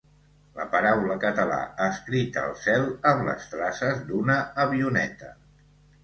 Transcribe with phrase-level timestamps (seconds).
[0.59, 1.57] La paraula ‘català’
[1.87, 5.31] escrita al cel amb les traces d’una avioneta.